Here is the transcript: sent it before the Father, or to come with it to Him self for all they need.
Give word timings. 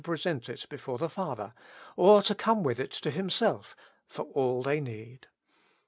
sent 0.17 0.49
it 0.49 0.65
before 0.67 0.97
the 0.97 1.07
Father, 1.07 1.53
or 1.95 2.23
to 2.23 2.33
come 2.33 2.63
with 2.63 2.79
it 2.79 2.89
to 2.89 3.11
Him 3.11 3.29
self 3.29 3.75
for 4.07 4.23
all 4.33 4.63
they 4.63 4.79
need. 4.81 5.27